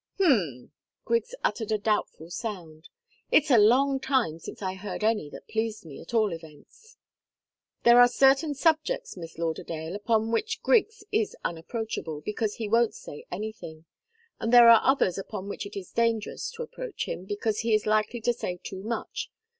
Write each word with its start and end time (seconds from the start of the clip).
"Hm!" 0.17 0.71
Griggs 1.05 1.35
uttered 1.43 1.71
a 1.71 1.77
doubtful 1.77 2.31
sound. 2.31 2.89
"It's 3.29 3.51
a 3.51 3.59
long 3.59 3.99
time 3.99 4.39
since 4.39 4.59
I 4.63 4.73
heard 4.73 5.03
any 5.03 5.29
that 5.29 5.47
pleased 5.47 5.85
me, 5.85 6.01
at 6.01 6.11
all 6.15 6.33
events." 6.33 6.97
"There 7.83 7.99
are 7.99 8.07
certain 8.07 8.55
subjects, 8.55 9.15
Miss 9.15 9.37
Lauderdale, 9.37 9.95
upon 9.95 10.31
which 10.31 10.63
Griggs 10.63 11.03
is 11.11 11.35
unapproachable, 11.45 12.21
because 12.21 12.55
he 12.55 12.67
won't 12.67 12.95
say 12.95 13.25
anything. 13.31 13.85
And 14.39 14.51
there 14.51 14.69
are 14.71 14.81
others 14.83 15.19
upon 15.19 15.47
which 15.47 15.67
it 15.67 15.77
is 15.79 15.91
dangerous 15.91 16.49
to 16.53 16.63
approach 16.63 17.05
him, 17.05 17.25
because 17.25 17.59
he 17.59 17.75
is 17.75 17.85
likely 17.85 18.21
to 18.21 18.33
say 18.33 18.59
too 18.63 18.81
much. 18.81 19.29